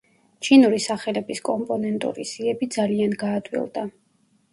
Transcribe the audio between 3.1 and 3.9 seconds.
გაადვილდა.